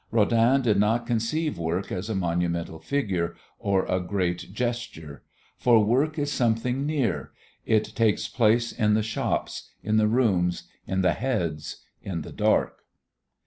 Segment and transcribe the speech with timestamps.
[0.09, 5.21] Rodin did not conceive work as a monumental figure or a great gesture;
[5.59, 7.31] for work is something near,
[7.67, 12.79] it takes place in the shops, in the rooms, in the heads, in the dark.